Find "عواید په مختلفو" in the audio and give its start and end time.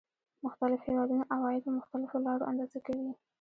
1.35-2.17